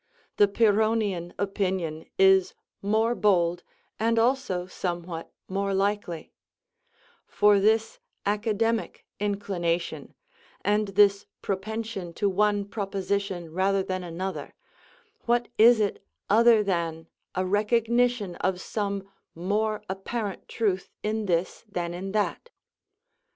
The 0.37 0.47
Pyrrhonian 0.47 1.31
opinion 1.37 2.07
is 2.17 2.55
more 2.81 3.13
bold, 3.13 3.61
and 3.99 4.17
also 4.17 4.65
somewhat 4.65 5.31
more 5.47 5.75
likely; 5.75 6.33
for 7.27 7.59
this 7.59 7.99
academic 8.25 9.05
inclination, 9.19 10.15
and 10.65 10.87
this 10.87 11.27
propension 11.43 12.13
to 12.15 12.27
one 12.27 12.65
proposition 12.65 13.53
rather 13.53 13.83
than 13.83 14.03
another, 14.03 14.55
what 15.27 15.49
is 15.59 15.79
it 15.79 16.03
other 16.31 16.63
than 16.63 17.05
a 17.35 17.45
recognition 17.45 18.33
of 18.37 18.59
some 18.59 19.07
more 19.35 19.83
apparent 19.87 20.47
truth 20.47 20.89
in 21.03 21.27
this 21.27 21.63
than 21.71 21.93
in 21.93 22.11
that? 22.13 22.49